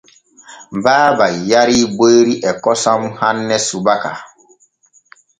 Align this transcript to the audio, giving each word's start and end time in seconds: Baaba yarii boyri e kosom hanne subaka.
Baaba 0.83 1.25
yarii 1.51 1.85
boyri 1.97 2.33
e 2.49 2.51
kosom 2.63 3.01
hanne 3.19 3.57
subaka. 3.67 4.11